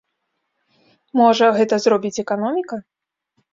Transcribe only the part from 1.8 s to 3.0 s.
зробіць эканоміка.